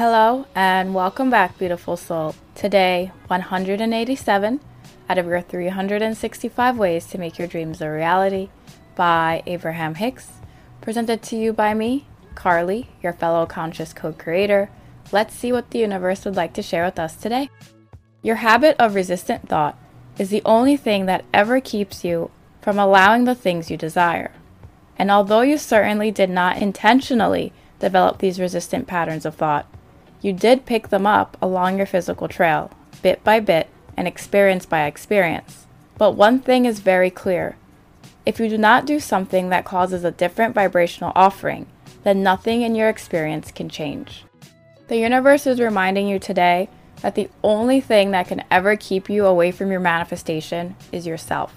[0.00, 2.34] Hello and welcome back, beautiful soul.
[2.54, 4.60] Today, 187
[5.10, 8.48] out of your 365 ways to make your dreams a reality
[8.96, 10.28] by Abraham Hicks,
[10.80, 14.70] presented to you by me, Carly, your fellow conscious co creator.
[15.12, 17.50] Let's see what the universe would like to share with us today.
[18.22, 19.78] Your habit of resistant thought
[20.18, 22.30] is the only thing that ever keeps you
[22.62, 24.32] from allowing the things you desire.
[24.96, 29.66] And although you certainly did not intentionally develop these resistant patterns of thought,
[30.22, 32.70] you did pick them up along your physical trail,
[33.02, 35.66] bit by bit and experience by experience.
[35.98, 37.56] But one thing is very clear
[38.26, 41.66] if you do not do something that causes a different vibrational offering,
[42.04, 44.24] then nothing in your experience can change.
[44.88, 46.68] The universe is reminding you today
[47.00, 51.54] that the only thing that can ever keep you away from your manifestation is yourself.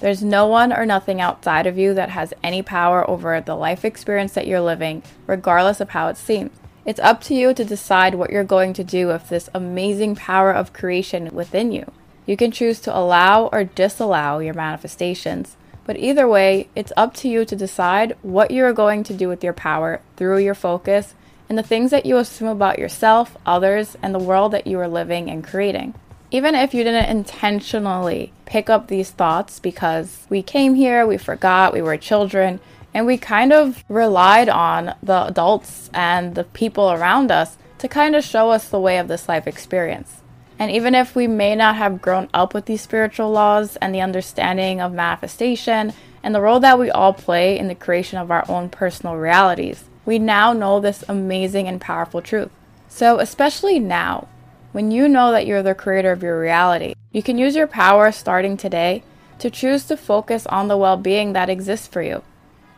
[0.00, 3.84] There's no one or nothing outside of you that has any power over the life
[3.84, 6.52] experience that you're living, regardless of how it seems.
[6.86, 10.52] It's up to you to decide what you're going to do with this amazing power
[10.52, 11.90] of creation within you.
[12.26, 17.28] You can choose to allow or disallow your manifestations, but either way, it's up to
[17.28, 21.14] you to decide what you are going to do with your power through your focus
[21.48, 24.86] and the things that you assume about yourself, others, and the world that you are
[24.86, 25.92] living and creating.
[26.30, 31.72] Even if you didn't intentionally pick up these thoughts because we came here, we forgot,
[31.72, 32.60] we were children,
[32.96, 38.16] and we kind of relied on the adults and the people around us to kind
[38.16, 40.22] of show us the way of this life experience.
[40.58, 44.00] And even if we may not have grown up with these spiritual laws and the
[44.00, 48.46] understanding of manifestation and the role that we all play in the creation of our
[48.48, 52.50] own personal realities, we now know this amazing and powerful truth.
[52.88, 54.26] So, especially now,
[54.72, 58.10] when you know that you're the creator of your reality, you can use your power
[58.10, 59.02] starting today
[59.38, 62.22] to choose to focus on the well being that exists for you.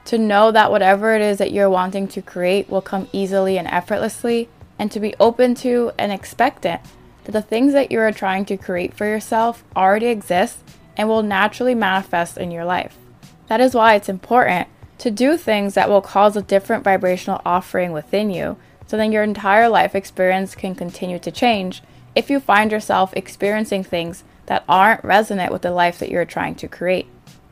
[0.09, 3.69] To know that whatever it is that you're wanting to create will come easily and
[3.69, 6.81] effortlessly, and to be open to and expectant
[7.25, 10.61] that the things that you are trying to create for yourself already exist
[10.97, 12.97] and will naturally manifest in your life.
[13.49, 17.93] That is why it's important to do things that will cause a different vibrational offering
[17.93, 21.83] within you so then your entire life experience can continue to change
[22.15, 26.55] if you find yourself experiencing things that aren't resonant with the life that you're trying
[26.55, 27.07] to create.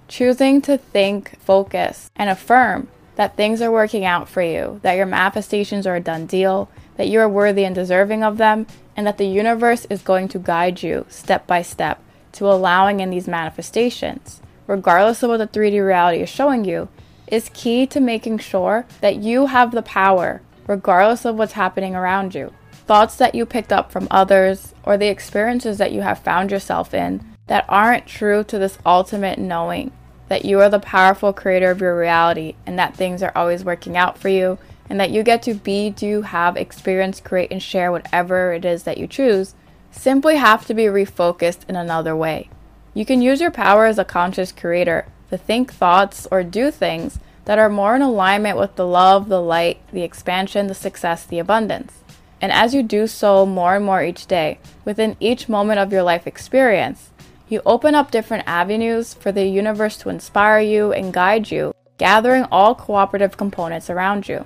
[0.08, 5.06] Choosing to think, focus, and affirm that things are working out for you, that your
[5.06, 8.66] manifestations are a done deal, that you are worthy and deserving of them,
[8.96, 12.00] and that the universe is going to guide you step by step
[12.32, 16.88] to allowing in these manifestations, regardless of what the 3D reality is showing you,
[17.26, 22.34] is key to making sure that you have the power, regardless of what's happening around
[22.34, 22.52] you.
[22.72, 26.94] Thoughts that you picked up from others or the experiences that you have found yourself
[26.94, 29.92] in that aren't true to this ultimate knowing
[30.28, 33.96] that you are the powerful creator of your reality and that things are always working
[33.96, 34.58] out for you
[34.88, 38.82] and that you get to be, do, have, experience, create, and share whatever it is
[38.84, 39.54] that you choose
[39.90, 42.48] simply have to be refocused in another way.
[42.94, 47.18] You can use your power as a conscious creator to think thoughts or do things
[47.44, 51.38] that are more in alignment with the love, the light, the expansion, the success, the
[51.38, 51.92] abundance.
[52.40, 56.02] And as you do so more and more each day, within each moment of your
[56.02, 57.10] life experience,
[57.48, 62.44] you open up different avenues for the universe to inspire you and guide you, gathering
[62.50, 64.44] all cooperative components around you.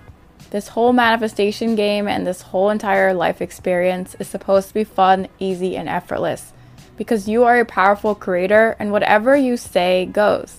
[0.51, 5.29] This whole manifestation game and this whole entire life experience is supposed to be fun,
[5.39, 6.53] easy, and effortless
[7.01, 10.59] because you are a powerful creator and whatever you say goes.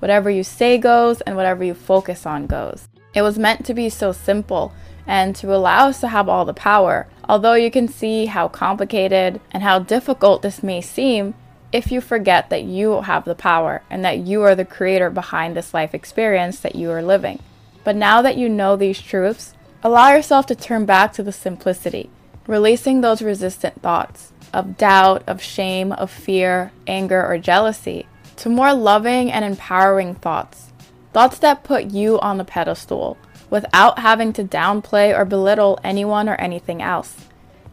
[0.00, 2.86] Whatever you say goes, and whatever you focus on goes.
[3.14, 4.74] It was meant to be so simple
[5.06, 7.06] and to allow us to have all the power.
[7.28, 11.34] Although you can see how complicated and how difficult this may seem
[11.72, 15.56] if you forget that you have the power and that you are the creator behind
[15.56, 17.38] this life experience that you are living.
[17.84, 22.10] But now that you know these truths, allow yourself to turn back to the simplicity,
[22.46, 28.06] releasing those resistant thoughts of doubt, of shame, of fear, anger, or jealousy,
[28.36, 30.72] to more loving and empowering thoughts.
[31.12, 33.16] Thoughts that put you on the pedestal
[33.48, 37.28] without having to downplay or belittle anyone or anything else.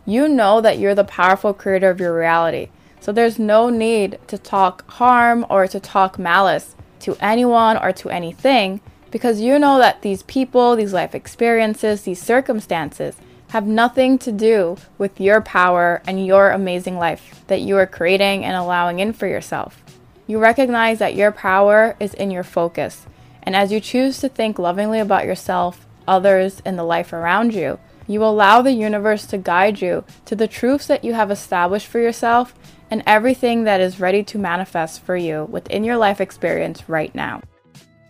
[0.05, 4.37] You know that you're the powerful creator of your reality, so there's no need to
[4.37, 10.01] talk harm or to talk malice to anyone or to anything because you know that
[10.01, 13.15] these people, these life experiences, these circumstances
[13.49, 18.43] have nothing to do with your power and your amazing life that you are creating
[18.43, 19.81] and allowing in for yourself.
[20.25, 23.05] You recognize that your power is in your focus.
[23.43, 27.79] And as you choose to think lovingly about yourself, others, and the life around you,
[28.07, 31.99] you allow the universe to guide you to the truths that you have established for
[31.99, 32.53] yourself
[32.89, 37.41] and everything that is ready to manifest for you within your life experience right now.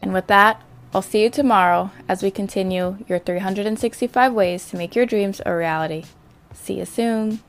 [0.01, 0.61] And with that,
[0.93, 5.53] I'll see you tomorrow as we continue your 365 ways to make your dreams a
[5.55, 6.05] reality.
[6.53, 7.41] See you soon.